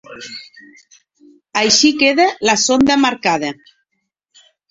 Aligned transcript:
Així 1.61 1.91
queda 2.01 2.27
la 2.51 2.57
sonda 2.63 2.99
marcada. 3.05 3.51